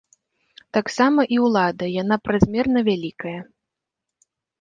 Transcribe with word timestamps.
Так 0.77 0.85
сама 0.97 1.25
і 1.35 1.37
ўлада, 1.45 1.85
яна 2.01 2.15
празмерна 2.29 2.79
вялікая. 2.89 3.35